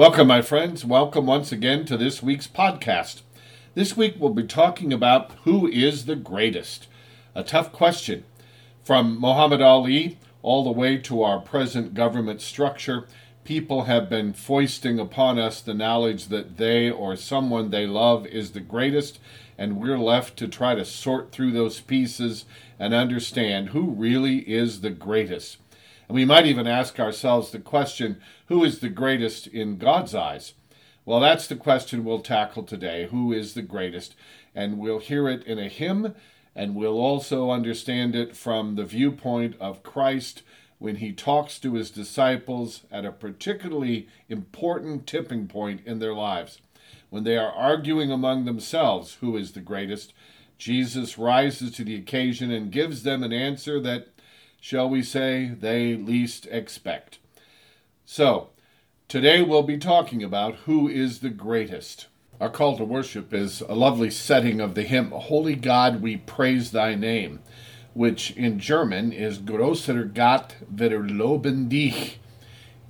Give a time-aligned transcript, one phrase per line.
[0.00, 0.82] Welcome, my friends.
[0.82, 3.20] Welcome once again to this week's podcast.
[3.74, 6.86] This week we'll be talking about who is the greatest.
[7.34, 8.24] A tough question.
[8.82, 13.08] From Muhammad Ali all the way to our present government structure,
[13.44, 18.52] people have been foisting upon us the knowledge that they or someone they love is
[18.52, 19.20] the greatest,
[19.58, 22.46] and we're left to try to sort through those pieces
[22.78, 25.58] and understand who really is the greatest.
[26.10, 30.54] And we might even ask ourselves the question who is the greatest in God's eyes?
[31.04, 33.06] Well, that's the question we'll tackle today.
[33.12, 34.16] Who is the greatest?
[34.52, 36.16] And we'll hear it in a hymn,
[36.52, 40.42] and we'll also understand it from the viewpoint of Christ
[40.80, 46.60] when he talks to his disciples at a particularly important tipping point in their lives.
[47.10, 50.12] When they are arguing among themselves who is the greatest,
[50.58, 54.08] Jesus rises to the occasion and gives them an answer that
[54.60, 57.18] shall we say, they least expect.
[58.04, 58.50] So,
[59.08, 62.06] today we'll be talking about who is the greatest.
[62.40, 66.70] Our call to worship is a lovely setting of the hymn, Holy God, we praise
[66.70, 67.40] thy name,
[67.94, 72.18] which in German is Grosser Gott, wir loben dich.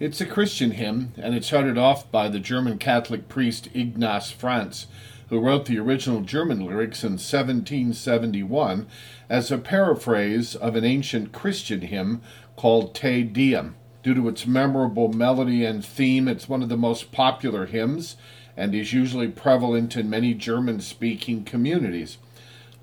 [0.00, 4.86] It's a Christian hymn, and it's started off by the German Catholic priest Ignaz Franz,
[5.30, 8.86] who wrote the original German lyrics in 1771
[9.28, 12.20] as a paraphrase of an ancient Christian hymn
[12.56, 13.76] called Te Deum.
[14.02, 18.16] Due to its memorable melody and theme, it's one of the most popular hymns
[18.56, 22.18] and is usually prevalent in many German speaking communities.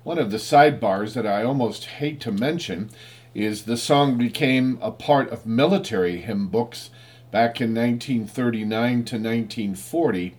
[0.02, 2.88] One of the sidebars that I almost hate to mention
[3.34, 6.88] is the song became a part of military hymn books
[7.30, 8.70] back in 1939
[9.04, 10.34] to 1940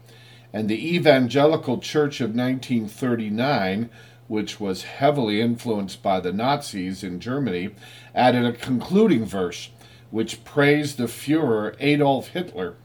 [0.51, 3.89] and the Evangelical Church of 1939,
[4.27, 7.69] which was heavily influenced by the Nazis in Germany,
[8.13, 9.69] added a concluding verse
[10.11, 12.75] which praised the Fuhrer Adolf Hitler.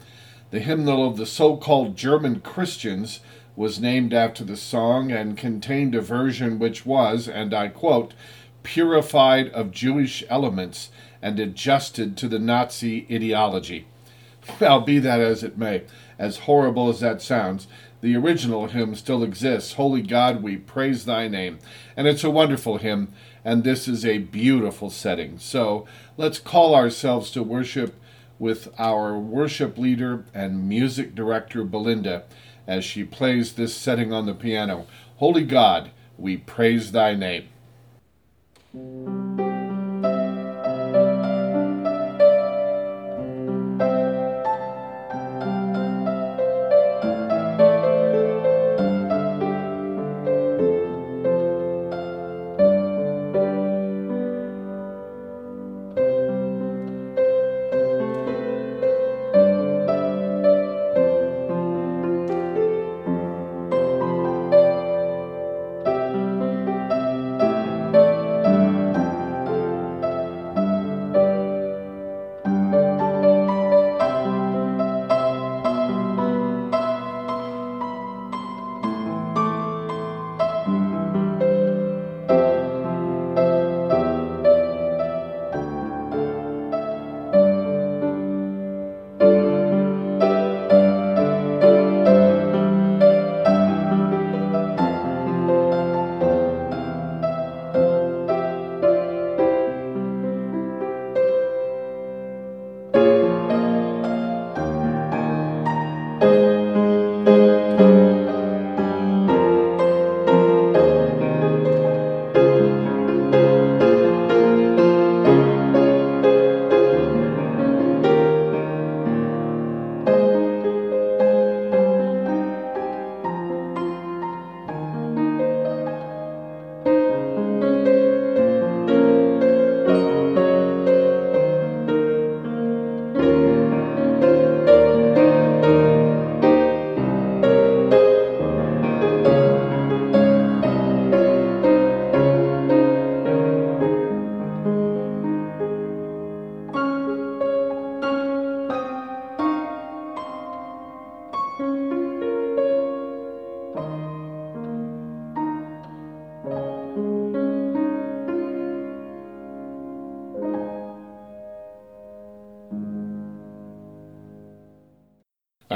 [0.50, 3.20] The hymnal of the so called German Christians
[3.56, 8.14] was named after the song and contained a version which was, and I quote,
[8.62, 10.90] purified of Jewish elements
[11.22, 13.86] and adjusted to the Nazi ideology.
[14.60, 15.84] Well, be that as it may,
[16.18, 17.66] as horrible as that sounds,
[18.00, 19.74] the original hymn still exists.
[19.74, 21.58] Holy God, we praise thy name.
[21.96, 23.12] And it's a wonderful hymn,
[23.44, 25.38] and this is a beautiful setting.
[25.38, 25.86] So
[26.16, 27.98] let's call ourselves to worship
[28.38, 32.24] with our worship leader and music director, Belinda,
[32.66, 34.86] as she plays this setting on the piano.
[35.16, 37.48] Holy God, we praise thy name.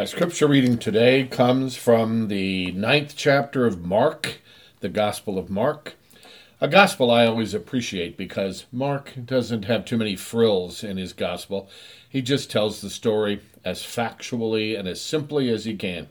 [0.09, 4.39] Scripture reading today comes from the ninth chapter of Mark,
[4.81, 5.97] the Gospel of Mark.
[6.63, 11.69] A gospel I always appreciate because Mark doesn't have too many frills in his gospel.
[12.09, 16.09] He just tells the story as factually and as simply as he can.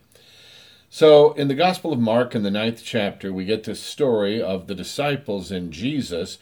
[0.91, 4.67] So, in the Gospel of Mark, in the ninth chapter, we get this story of
[4.67, 6.37] the disciples and Jesus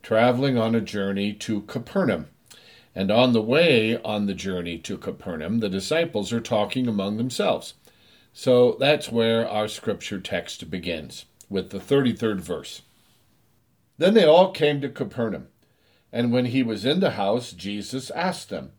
[0.00, 2.28] traveling on a journey to Capernaum.
[2.94, 7.74] And on the way on the journey to Capernaum, the disciples are talking among themselves.
[8.32, 12.82] So that's where our scripture text begins, with the 33rd verse.
[13.98, 15.48] Then they all came to Capernaum.
[16.12, 18.72] And when he was in the house, Jesus asked them,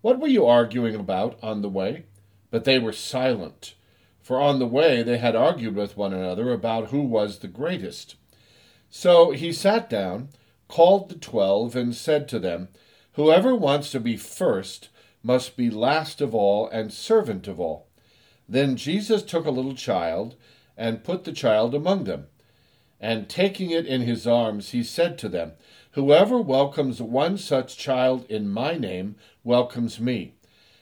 [0.00, 2.04] What were you arguing about on the way?
[2.50, 3.74] But they were silent,
[4.20, 8.14] for on the way they had argued with one another about who was the greatest.
[8.88, 10.28] So he sat down,
[10.68, 12.68] called the twelve, and said to them,
[13.16, 14.88] Whoever wants to be first
[15.22, 17.88] must be last of all and servant of all.
[18.48, 20.36] Then Jesus took a little child
[20.76, 22.28] and put the child among them
[23.00, 25.52] and taking it in his arms, he said to them,
[25.92, 30.34] Whoever welcomes one such child in my name welcomes me,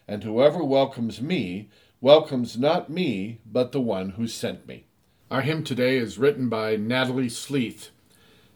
[0.06, 1.68] and whoever welcomes me
[2.00, 4.86] welcomes not me, but the one who sent me.
[5.30, 7.90] Our hymn today is written by Natalie Sleeth.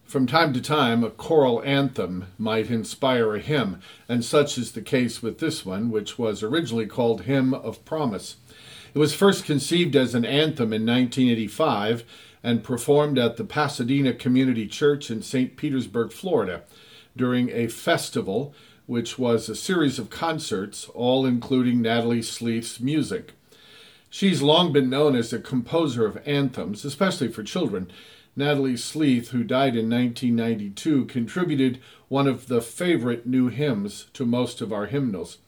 [0.08, 4.80] From time to time, a choral anthem might inspire a hymn, and such is the
[4.80, 8.36] case with this one, which was originally called Hymn of Promise.
[8.94, 12.04] It was first conceived as an anthem in 1985
[12.42, 15.58] and performed at the Pasadena Community Church in St.
[15.58, 16.62] Petersburg, Florida,
[17.14, 18.54] during a festival
[18.86, 23.34] which was a series of concerts, all including Natalie Sleeth's music.
[24.10, 27.90] She's long been known as a composer of anthems, especially for children.
[28.34, 31.78] Natalie Sleeth, who died in 1992, contributed
[32.08, 35.38] one of the favorite new hymns to most of our hymnals.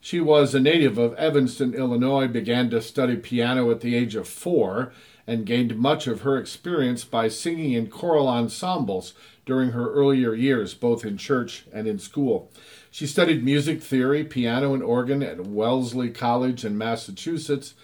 [0.00, 4.26] She was a native of Evanston, Illinois, began to study piano at the age of
[4.26, 4.92] four,
[5.26, 9.14] and gained much of her experience by singing in choral ensembles
[9.46, 12.50] during her earlier years, both in church and in school.
[12.90, 17.74] She studied music theory, piano, and organ at Wellesley College in Massachusetts,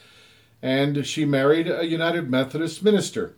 [0.62, 3.34] and she married a United Methodist minister.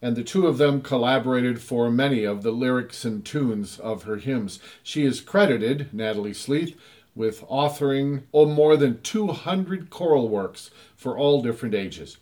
[0.00, 4.16] And the two of them collaborated for many of the lyrics and tunes of her
[4.16, 4.60] hymns.
[4.82, 6.76] She is credited, Natalie Sleeth,
[7.16, 12.18] with authoring oh, more than 200 choral works for all different ages.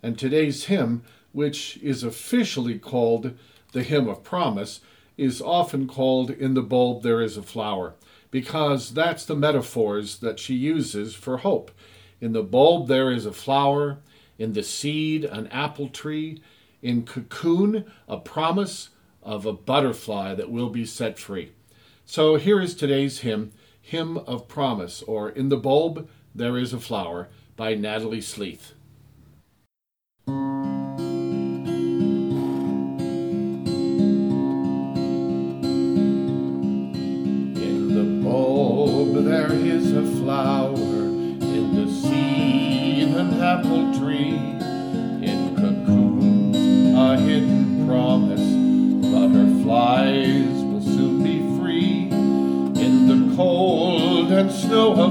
[0.00, 1.02] And today's hymn,
[1.32, 3.36] which is officially called
[3.72, 4.80] the Hymn of Promise,
[5.16, 7.94] is often called In the Bulb There Is a Flower,
[8.30, 11.72] because that's the metaphors that she uses for hope.
[12.20, 13.98] In the bulb there is a flower,
[14.38, 16.42] in the seed, an apple tree,
[16.82, 18.90] in cocoon, a promise
[19.22, 21.52] of a butterfly that will be set free.
[22.04, 26.80] So here is today's hymn, Hymn of Promise, or In the Bulb There Is a
[26.80, 28.74] Flower, by Natalie Sleeth.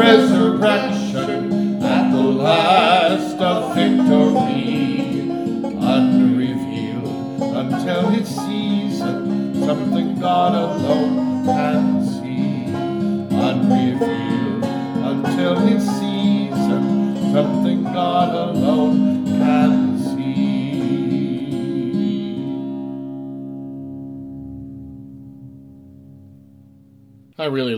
[0.00, 0.99] really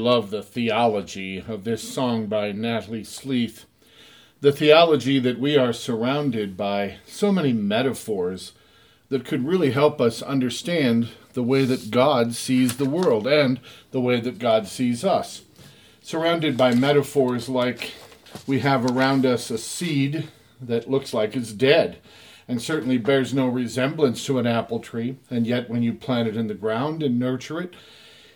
[0.02, 3.66] love the theology of this song by Natalie Sleeth.
[4.40, 8.52] the theology that we are surrounded by so many metaphors
[9.10, 13.60] that could really help us understand the way that God sees the world and
[13.92, 15.42] the way that God sees us.
[16.02, 17.92] Surrounded by metaphors like
[18.44, 20.26] we have around us a seed
[20.60, 21.98] that looks like it's dead
[22.48, 26.36] and certainly bears no resemblance to an apple tree, and yet when you plant it
[26.36, 27.74] in the ground and nurture it,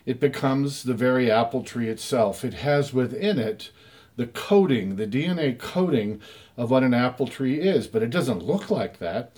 [0.07, 2.45] it becomes the very apple tree itself.
[2.45, 3.71] It has within it
[4.17, 6.21] the coding, the DNA coding
[6.57, 9.33] of what an apple tree is, but it doesn't look like that.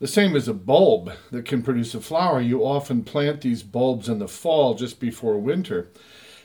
[0.00, 2.40] The same as a bulb that can produce a flower.
[2.40, 5.88] You often plant these bulbs in the fall just before winter.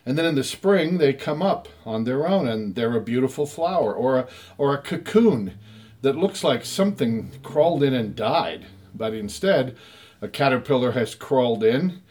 [0.06, 3.46] And then in the spring, they come up on their own and they're a beautiful
[3.46, 5.58] flower or a, or a cocoon
[6.01, 8.68] that looks like something crawled in and died.
[8.96, 9.75] But instead,
[10.22, 12.01] a caterpillar has crawled in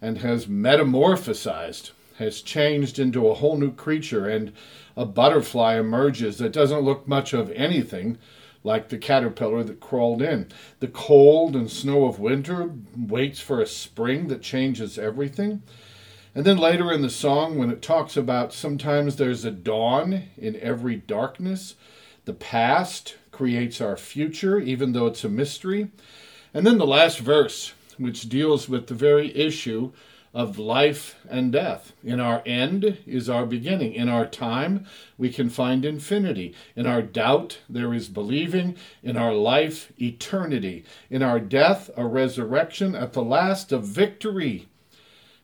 [0.00, 4.52] and has metamorphosized, has changed into a whole new creature, and
[4.96, 8.18] a butterfly emerges that doesn't look much of anything
[8.62, 10.48] like the caterpillar that crawled in.
[10.80, 15.62] The cold and snow of winter waits for a spring that changes everything.
[16.34, 20.56] And then later in the song, when it talks about sometimes there's a dawn in
[20.56, 21.76] every darkness,
[22.24, 25.90] the past creates our future, even though it's a mystery.
[26.52, 29.92] And then the last verse, which deals with the very issue
[30.34, 31.92] of life and death.
[32.02, 33.94] In our end is our beginning.
[33.94, 34.84] In our time,
[35.16, 36.54] we can find infinity.
[36.74, 38.76] In our doubt, there is believing.
[39.02, 40.84] In our life, eternity.
[41.08, 42.96] In our death, a resurrection.
[42.96, 44.66] At the last, a victory.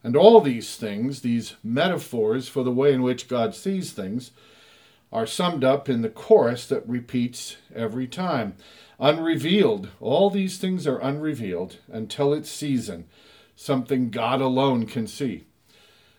[0.02, 4.33] And all these things, these metaphors for the way in which God sees things,
[5.12, 8.55] are summed up in the chorus that repeats every time.
[8.99, 9.88] Unrevealed.
[10.00, 13.07] All these things are unrevealed until its season
[13.61, 15.45] something God alone can see.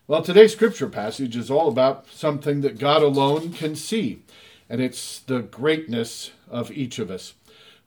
[0.05, 4.21] Well, today's scripture passage is all about something that God alone can see,
[4.69, 7.33] and it's the greatness of each of us.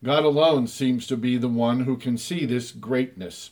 [0.03, 3.51] God alone seems to be the one who can see this greatness.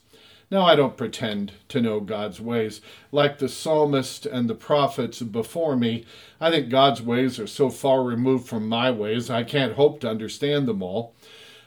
[0.52, 2.82] Now, I don't pretend to know God's ways.
[3.10, 6.04] Like the psalmist and the prophets before me,
[6.42, 10.10] I think God's ways are so far removed from my ways, I can't hope to
[10.10, 11.14] understand them all.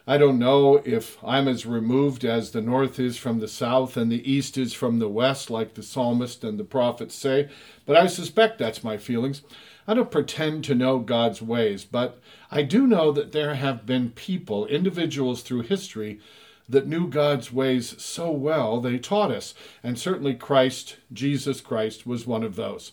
[0.05, 4.11] I don't know if I'm as removed as the north is from the south and
[4.11, 7.49] the east is from the west, like the psalmist and the prophets say,
[7.87, 9.41] but I suspect that's my feelings.
[9.87, 12.19] I don't pretend to know God's ways, but
[12.51, 16.19] I do know that there have been people, individuals through history,
[16.67, 19.53] that knew God's ways so well they taught us,
[19.83, 22.91] and certainly Christ, Jesus Christ, was one of those.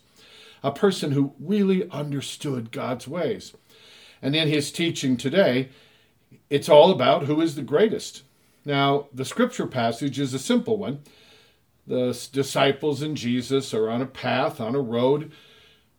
[0.62, 3.54] A person who really understood God's ways.
[4.20, 5.70] And in his teaching today,
[6.48, 8.22] it's all about who is the greatest.
[8.64, 11.00] Now, the scripture passage is a simple one.
[11.86, 15.32] The disciples and Jesus are on a path, on a road,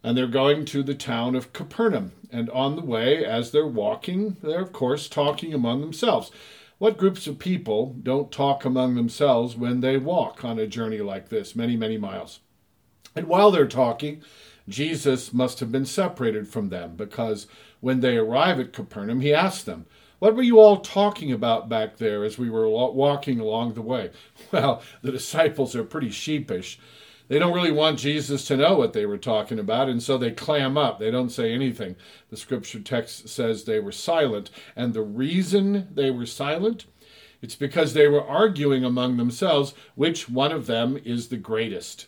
[0.02, 2.14] and they're going to the town of Capernaum.
[2.32, 6.32] And on the way, as they're walking, they're, of course, talking among themselves.
[6.84, 11.30] What groups of people don't talk among themselves when they walk on a journey like
[11.30, 12.42] this, many, many miles?
[13.16, 14.22] And while they're talking,
[14.68, 17.48] Jesus must have been separated from them because
[17.80, 19.86] when they arrive at Capernaum, he asks them,
[20.20, 24.12] what were you all talking about back there as we were walking along the way?
[24.52, 26.78] Well, the disciples are pretty sheepish.
[27.28, 30.32] They don't really want Jesus to know what they were talking about, and so they
[30.32, 31.00] clam up.
[31.00, 31.96] They don't say anything.
[32.30, 34.50] The scripture text says they were silent.
[34.76, 36.86] And the reason they were silent?
[37.42, 42.08] It's because they were arguing among themselves which one of them is the greatest.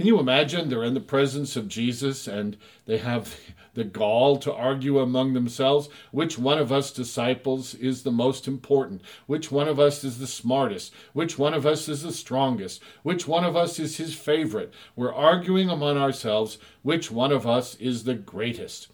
[0.00, 0.70] Can you imagine?
[0.70, 3.38] They're in the presence of Jesus and they have
[3.74, 9.02] the gall to argue among themselves which one of us disciples is the most important,
[9.26, 13.28] which one of us is the smartest, which one of us is the strongest, which
[13.28, 14.72] one of us is his favorite.
[14.96, 18.88] We're arguing among ourselves which one of us is the greatest.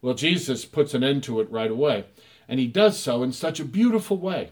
[0.00, 2.06] Well, Jesus puts an end to it right away,
[2.48, 4.50] and he does so in such a beautiful way.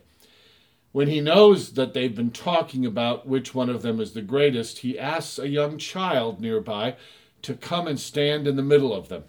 [0.92, 4.78] When he knows that they've been talking about which one of them is the greatest,
[4.78, 6.96] he asks a young child nearby
[7.42, 9.24] to come and stand in the middle of them.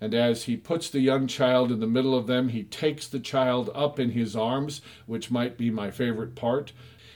[0.00, 3.20] And as he puts the young child in the middle of them, he takes the
[3.20, 6.72] child up in his arms, which might be my favorite part.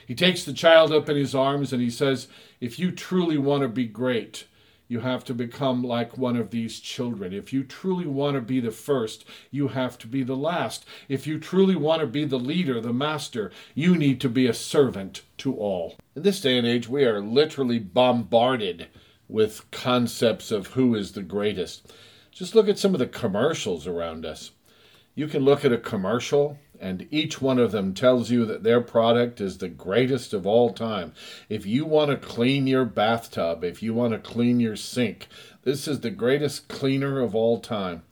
[0.07, 2.27] He takes the child up in his arms and he says,
[2.59, 4.45] If you truly want to be great,
[4.87, 7.33] you have to become like one of these children.
[7.33, 10.85] If you truly want to be the first, you have to be the last.
[11.09, 14.53] If you truly want to be the leader, the master, you need to be a
[14.53, 15.95] servant to all.
[16.15, 18.87] In this day and age, we are literally bombarded
[19.27, 21.91] with concepts of who is the greatest.
[22.31, 24.51] Just look at some of the commercials around us.
[25.15, 28.79] You can look at a commercial, and each one of them tells you that their
[28.79, 31.13] product is the greatest of all time.
[31.49, 35.27] If you want to clean your bathtub, if you want to clean your sink,
[35.63, 38.03] this is the greatest cleaner of all time.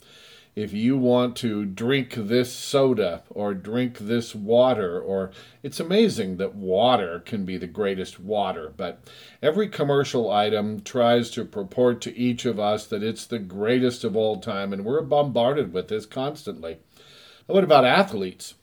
[0.56, 5.32] if you want to drink this soda or drink this water or
[5.63, 9.00] it's amazing that water can be the greatest water but
[9.42, 14.15] every commercial item tries to purport to each of us that it's the greatest of
[14.15, 16.77] all time and we're bombarded with this constantly
[17.48, 18.53] what about athletes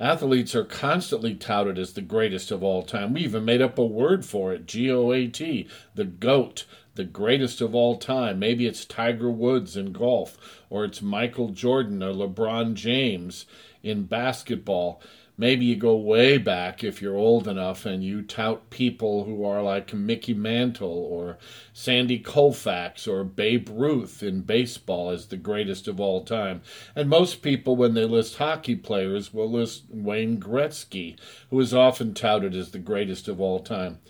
[0.00, 3.84] athletes are constantly touted as the greatest of all time we even made up a
[3.84, 6.64] word for it g-o-a-t the goat
[7.00, 8.38] the greatest of all time.
[8.38, 13.46] Maybe it's Tiger Woods in golf, or it's Michael Jordan or LeBron James
[13.82, 15.00] in basketball.
[15.40, 19.62] Maybe you go way back if you're old enough and you tout people who are
[19.62, 21.38] like Mickey Mantle or
[21.72, 26.60] Sandy Koufax or Babe Ruth in baseball as the greatest of all time.
[26.94, 31.18] And most people, when they list hockey players, will list Wayne Gretzky,
[31.48, 34.00] who is often touted as the greatest of all time.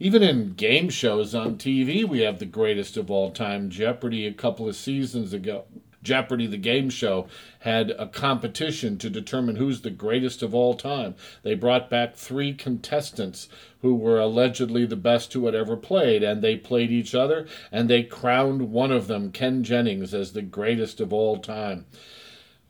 [0.00, 4.32] Even in game shows on TV, we have the greatest of all time, Jeopardy, a
[4.32, 5.64] couple of seasons ago.
[6.02, 7.28] Jeopardy, the game show,
[7.60, 11.14] had a competition to determine who's the greatest of all time.
[11.42, 13.48] They brought back three contestants
[13.82, 17.88] who were allegedly the best who had ever played, and they played each other, and
[17.88, 21.86] they crowned one of them, Ken Jennings, as the greatest of all time.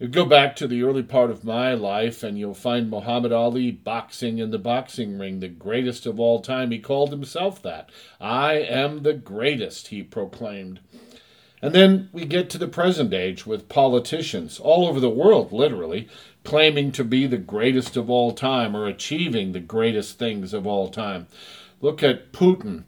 [0.03, 3.71] You go back to the early part of my life, and you'll find Muhammad Ali
[3.71, 6.73] boxing in the boxing ring, the greatest of all time.
[6.73, 7.89] He called himself that.
[8.21, 10.81] I am the greatest, he proclaimed.
[11.63, 16.09] And then we get to the present age with politicians all over the world, literally,
[16.43, 20.89] claiming to be the greatest of all time or achieving the greatest things of all
[20.89, 21.29] time.
[21.81, 22.83] Look at Putin,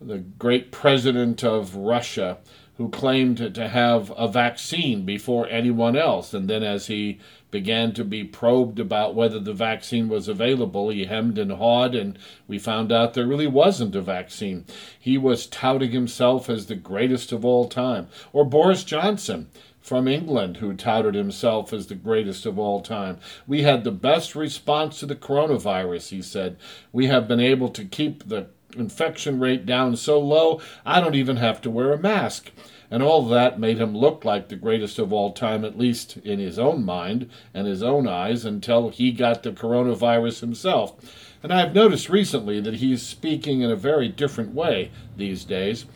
[0.00, 2.38] the great president of Russia
[2.76, 6.34] who claimed to have a vaccine before anyone else.
[6.34, 7.18] And then, as he
[7.50, 12.18] began to be probed about whether the vaccine was available, he hemmed and hawed, and
[12.46, 14.64] we found out there really wasn't a vaccine.
[14.98, 18.08] He was touting himself as the greatest of all time.
[18.32, 19.48] Or Boris Johnson
[19.80, 23.18] from England who touted himself as the greatest of all time.
[23.46, 26.56] We had the best response to the coronavirus, he said.
[26.92, 31.36] We have been able to keep the infection rate down so low, I don't even
[31.36, 32.50] have to wear a mask.
[32.90, 36.38] And all that made him look like the greatest of all time, at least in
[36.38, 40.94] his own mind and his own eyes, until he got the coronavirus himself.
[41.42, 45.86] And I've noticed recently that he's speaking in a very different way these days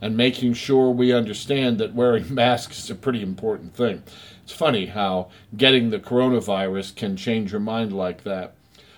[0.00, 4.02] and making sure we understand that wearing masks is a pretty important thing.
[4.42, 8.54] It's funny how getting the coronavirus can change your mind like that.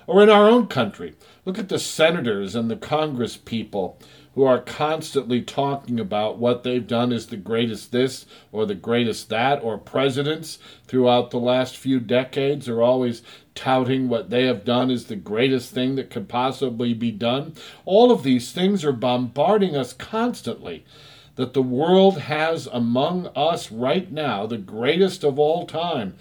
[0.06, 1.14] Or in our own country,
[1.44, 3.98] look at the senators and the Congress people
[4.36, 9.30] who are constantly talking about what they've done as the greatest this or the greatest
[9.30, 13.22] that, or presidents throughout the last few decades are always
[13.54, 17.54] touting what they have done as the greatest thing that could possibly be done.
[17.86, 20.84] All of these things are bombarding us constantly.
[21.36, 26.14] That the world has among us right now the greatest of all time.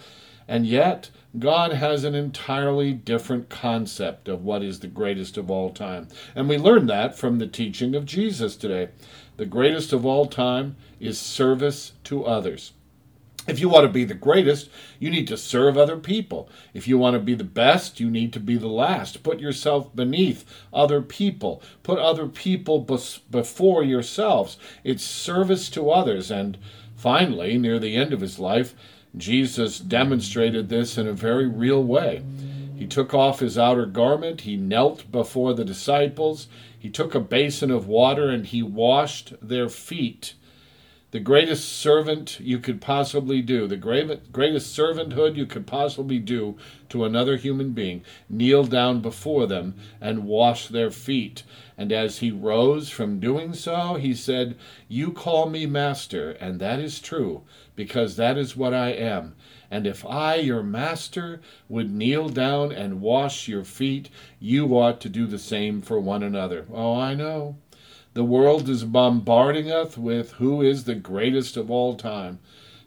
[0.47, 5.69] And yet, God has an entirely different concept of what is the greatest of all
[5.69, 6.07] time.
[6.35, 8.89] And we learn that from the teaching of Jesus today.
[9.37, 12.73] The greatest of all time is service to others.
[13.47, 16.49] If you want to be the greatest, you need to serve other people.
[16.73, 19.21] If you want to be the best, you need to be the last.
[19.21, 21.61] Put yourself beneath other people.
[21.83, 24.57] Put other people before yourselves.
[24.83, 26.31] It's service to others.
[26.31, 26.57] And
[26.95, 28.73] finally, near the end of his life,
[29.17, 32.23] Jesus demonstrated this in a very real way.
[32.75, 36.47] He took off his outer garment, he knelt before the disciples,
[36.77, 40.33] he took a basin of water, and he washed their feet.
[41.11, 46.57] The greatest servant you could possibly do, the greatest servanthood you could possibly do
[46.89, 51.43] to another human being, kneel down before them and wash their feet.
[51.77, 54.57] And as he rose from doing so, he said,
[54.89, 57.43] You call me master, and that is true
[57.75, 59.35] because that is what I am.
[59.69, 64.09] And if I, your master, would kneel down and wash your feet,
[64.39, 66.65] you ought to do the same for one another.
[66.71, 67.57] Oh, I know.
[68.13, 72.39] The world is bombarding us with who is the greatest of all time.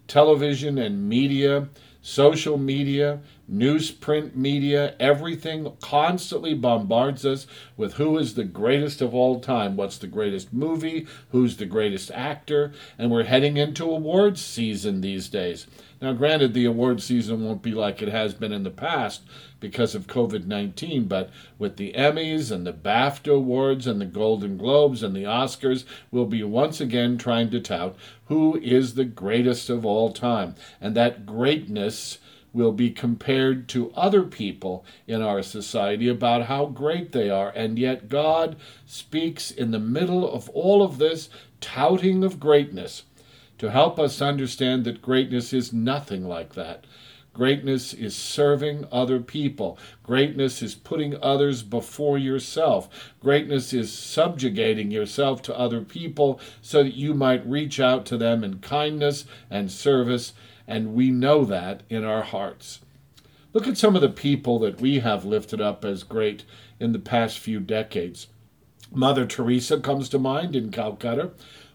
[0.06, 1.68] Television and media,
[2.00, 9.40] social media, newsprint media, everything constantly bombards us with who is the greatest of all
[9.40, 15.00] time, what's the greatest movie, who's the greatest actor, and we're heading into awards season
[15.00, 15.66] these days.
[16.00, 19.22] Now, granted, the award season won't be like it has been in the past
[19.58, 24.56] because of COVID 19, but with the Emmys and the BAFTA Awards and the Golden
[24.56, 27.96] Globes and the Oscars, we'll be once again trying to tout
[28.28, 30.54] who is the greatest of all time.
[30.80, 32.18] And that greatness
[32.52, 37.50] will be compared to other people in our society about how great they are.
[37.50, 41.28] And yet, God speaks in the middle of all of this
[41.60, 43.02] touting of greatness
[43.58, 46.84] to help us understand that greatness is nothing like that.
[47.32, 49.78] Greatness is serving other people.
[50.02, 53.14] Greatness is putting others before yourself.
[53.20, 58.42] Greatness is subjugating yourself to other people so that you might reach out to them
[58.42, 60.32] in kindness and service,
[60.66, 62.80] and we know that in our hearts.
[63.52, 66.44] Look at some of the people that we have lifted up as great
[66.80, 68.26] in the past few decades.
[68.92, 71.30] Mother Teresa comes to mind in Calcutta,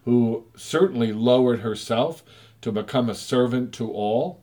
[0.06, 2.24] who certainly lowered herself
[2.62, 4.43] to become a servant to all.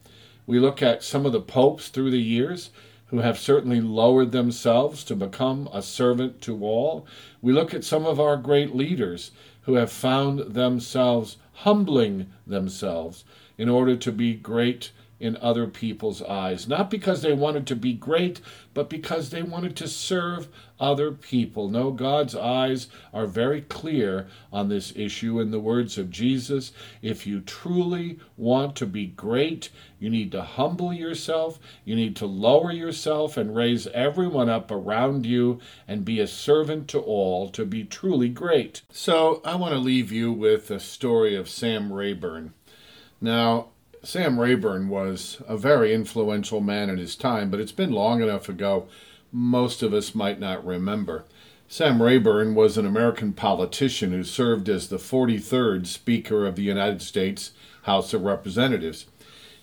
[0.50, 2.70] We look at some of the popes through the years
[3.06, 7.06] who have certainly lowered themselves to become a servant to all.
[7.40, 13.22] We look at some of our great leaders who have found themselves humbling themselves
[13.58, 16.66] in order to be great in other people's eyes.
[16.66, 18.40] Not because they wanted to be great,
[18.72, 20.48] but because they wanted to serve
[20.80, 21.68] other people.
[21.68, 25.38] No, God's eyes are very clear on this issue.
[25.38, 30.42] In the words of Jesus, if you truly want to be great, you need to
[30.42, 36.18] humble yourself, you need to lower yourself and raise everyone up around you and be
[36.18, 38.80] a servant to all to be truly great.
[38.90, 42.54] So I want to leave you with a story of Sam Rayburn.
[43.20, 43.68] Now,
[44.02, 48.48] Sam Rayburn was a very influential man in his time, but it's been long enough
[48.48, 48.88] ago,
[49.30, 51.24] most of us might not remember.
[51.68, 57.02] Sam Rayburn was an American politician who served as the 43rd Speaker of the United
[57.02, 59.04] States House of Representatives.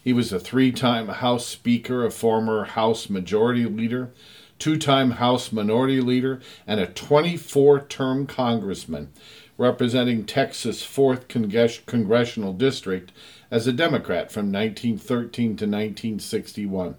[0.04, 4.12] He was a three time House Speaker, a former House Majority Leader,
[4.60, 9.12] two time House Minority Leader, and a 24 term Congressman
[9.58, 11.28] representing Texas' 4th
[11.88, 13.12] Congressional District
[13.50, 16.96] as a Democrat from 1913 to 1961.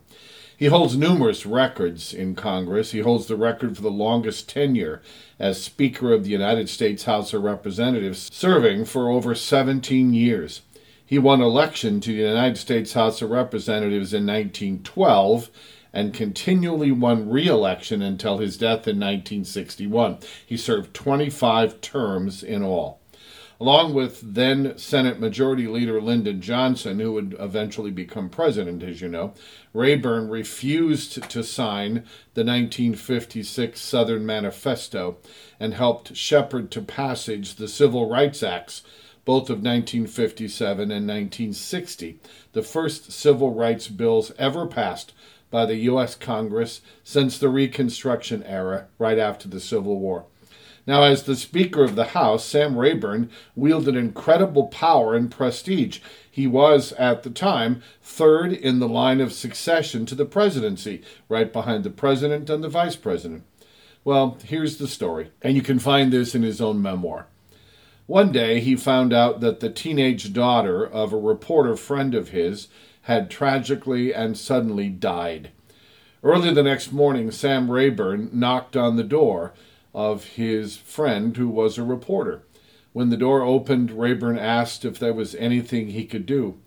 [0.57, 2.91] He holds numerous records in Congress.
[2.91, 5.01] He holds the record for the longest tenure
[5.39, 10.63] as Speaker of the United States House of Representatives, serving for over 17 years.
[11.07, 15.49] He won election to the United States House of Representatives in 1912
[15.93, 20.19] and continually won re election until his death in 1961.
[20.45, 22.99] He served 25 terms in all
[23.61, 29.09] along with then Senate Majority Leader Lyndon Johnson, who would eventually become president, as you
[29.09, 29.35] know,
[29.73, 35.17] Rayburn refused to sign the 1956 Southern Manifesto
[35.59, 38.83] and helped shepherd to passage the Civil Rights Acts,
[39.25, 42.19] both of 1957 and 1960,
[42.53, 45.13] the first civil rights bills ever passed
[45.51, 46.15] by the U.S.
[46.15, 50.25] Congress since the Reconstruction era, right after the Civil War.
[50.89, 56.01] Now, as the Speaker of the House, Sam Rayburn wielded incredible power and prestige.
[56.31, 61.53] He was, at the time, third in the line of succession to the presidency, right
[61.53, 63.45] behind the president and the vice president.
[64.03, 67.27] Well, here's the story, and you can find this in his own memoir.
[68.07, 72.69] One day, he found out that the teenage daughter of a reporter friend of his
[73.03, 75.51] had tragically and suddenly died.
[76.23, 79.53] Early the next morning, Sam Rayburn knocked on the door
[79.99, 82.45] of his friend who was a reporter.
[82.93, 86.61] When the door opened, Rayburn asked if there was anything he could do.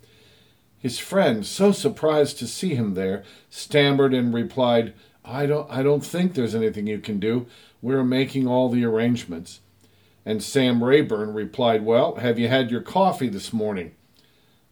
[0.77, 6.03] His friend, so surprised to see him there, stammered and replied, I don't, I don't
[6.03, 7.47] think there's anything you can do.
[7.81, 9.61] We're making all the arrangements.
[10.25, 13.95] And Sam Rayburn replied, Well, have you had your coffee this morning?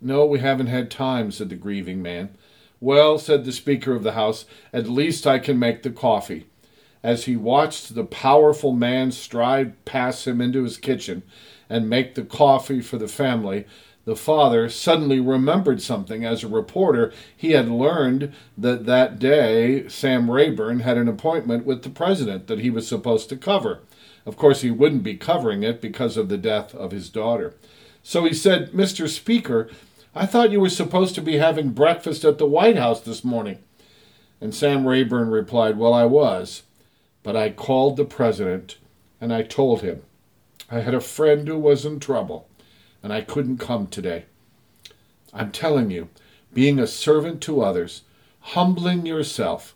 [0.02, 2.36] No, we haven't had time, said the grieving man.
[2.82, 4.44] Well, said the Speaker of the House,
[4.74, 6.48] at least I can make the coffee
[7.04, 11.24] as he watched the powerful man stride past him into his kitchen
[11.70, 13.66] and make the coffee for the family,
[14.06, 16.26] the father suddenly remembered something.
[16.26, 21.84] As a reporter, he had learned that that day Sam Rayburn had an appointment with
[21.84, 23.82] the president that he was supposed to cover.
[24.26, 27.56] Of course, he wouldn't be covering it because of the death of his daughter.
[28.04, 29.08] So he said, Mr.
[29.08, 29.70] Speaker,
[30.16, 33.60] I thought you were supposed to be having breakfast at the White House this morning.
[34.42, 36.64] And Sam Rayburn replied, Well, I was.
[37.24, 38.78] But I called the president
[39.20, 40.04] and I told him
[40.72, 42.48] I had a friend who was in trouble
[43.04, 44.26] and I couldn't come today.
[45.34, 46.10] I'm telling you,
[46.54, 48.02] being a servant to others,
[48.40, 49.76] humbling yourself,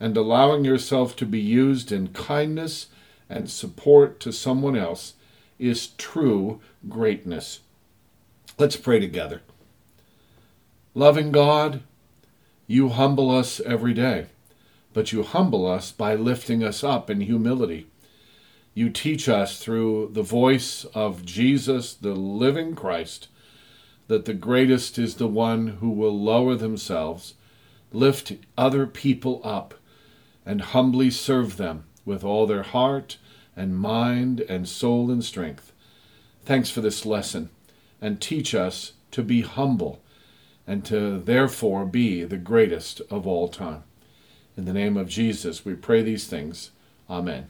[0.00, 2.86] and allowing yourself to be used in kindness
[3.28, 5.14] and support to someone else
[5.58, 7.60] is true greatness.
[8.58, 9.42] Let's pray together.
[10.94, 11.82] Loving God,
[12.66, 14.26] you humble us every day
[14.94, 17.88] but you humble us by lifting us up in humility.
[18.72, 23.28] You teach us through the voice of Jesus, the living Christ,
[24.06, 27.34] that the greatest is the one who will lower themselves,
[27.92, 29.74] lift other people up,
[30.46, 33.18] and humbly serve them with all their heart
[33.56, 35.72] and mind and soul and strength.
[36.44, 37.50] Thanks for this lesson,
[38.00, 40.02] and teach us to be humble,
[40.66, 43.84] and to therefore be the greatest of all time.
[44.56, 46.70] In the name of Jesus, we pray these things.
[47.10, 47.48] Amen.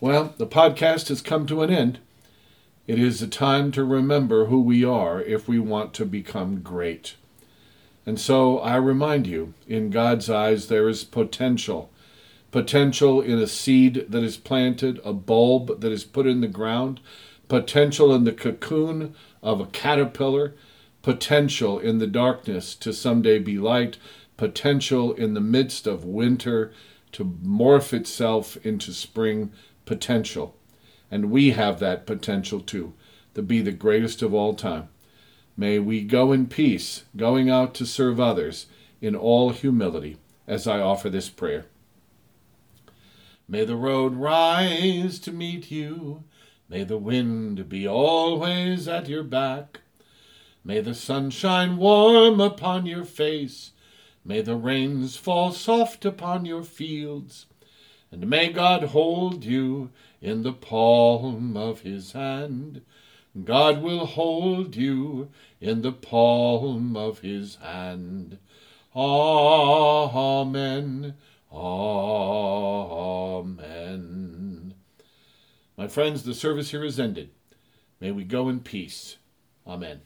[0.00, 1.98] Well, the podcast has come to an end.
[2.86, 7.16] It is a time to remember who we are if we want to become great.
[8.06, 11.90] And so I remind you, in God's eyes, there is potential.
[12.52, 17.00] Potential in a seed that is planted, a bulb that is put in the ground,
[17.48, 20.54] potential in the cocoon of a caterpillar,
[21.02, 23.98] potential in the darkness to someday be light,
[24.38, 26.72] potential in the midst of winter
[27.12, 29.52] to morph itself into spring
[29.84, 30.56] potential.
[31.10, 32.94] And we have that potential too,
[33.34, 34.88] to be the greatest of all time.
[35.56, 38.66] May we go in peace, going out to serve others
[39.00, 41.66] in all humility, as I offer this prayer.
[43.48, 46.24] May the road rise to meet you.
[46.68, 49.80] May the wind be always at your back.
[50.62, 53.72] May the sun shine warm upon your face.
[54.28, 57.46] May the rains fall soft upon your fields.
[58.12, 59.88] And may God hold you
[60.20, 62.82] in the palm of his hand.
[63.44, 65.30] God will hold you
[65.62, 68.36] in the palm of his hand.
[68.94, 69.94] Amen.
[71.50, 72.44] Amen.
[75.78, 77.30] My friends, the service here is ended.
[77.98, 79.16] May we go in peace.
[79.66, 80.02] Amen.